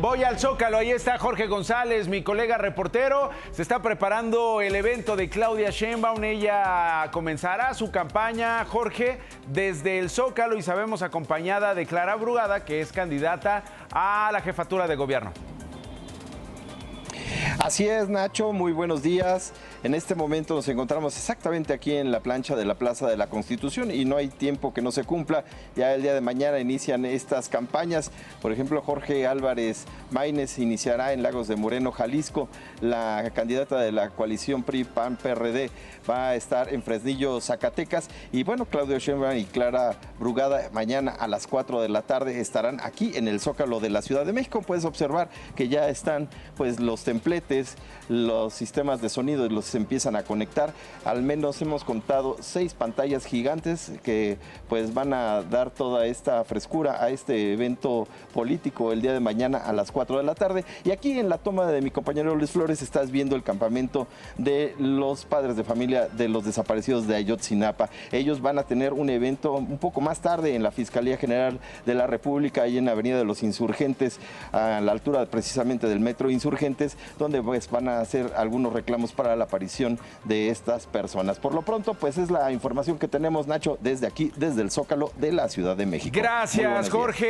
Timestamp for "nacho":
18.08-18.54, 83.46-83.78